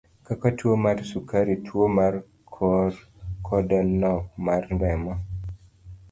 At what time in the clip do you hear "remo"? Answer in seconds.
4.79-5.13